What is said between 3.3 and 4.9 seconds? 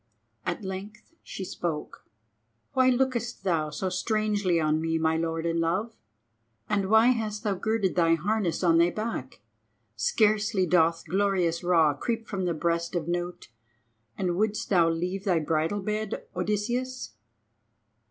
thou so strangely on